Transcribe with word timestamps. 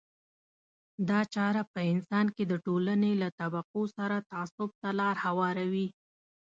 دا 1.09 1.19
چاره 1.33 1.61
په 1.73 1.79
انسان 1.91 2.25
کې 2.35 2.43
د 2.47 2.53
ټولنې 2.65 3.11
له 3.21 3.29
طبقو 3.39 3.81
سره 3.97 4.17
تعصب 4.29 4.69
ته 4.81 4.89
لار 4.99 5.15
هواروي. 5.25 5.87